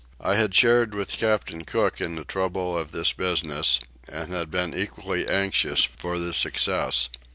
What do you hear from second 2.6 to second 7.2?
of this business and had been equally anxious for the success.